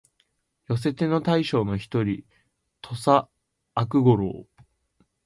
[0.67, 2.23] 寄せ手の大将の一人、
[2.81, 3.29] 土岐
[3.75, 4.47] 悪五郎